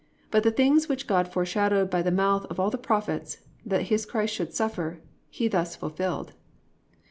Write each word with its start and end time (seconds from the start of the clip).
But 0.31 0.41
the 0.41 0.49
things 0.49 0.89
which 0.89 1.05
God 1.05 1.27
foreshowed 1.31 1.91
by 1.91 2.01
the 2.01 2.09
mouth 2.09 2.45
of 2.45 2.59
all 2.59 2.71
the 2.71 2.77
prophets, 2.79 3.37
that 3.63 3.83
his 3.91 4.07
Christ 4.07 4.33
should 4.33 4.51
suffer, 4.51 4.99
he 5.29 5.47
thus 5.47 5.75
fulfilled." 5.75 6.33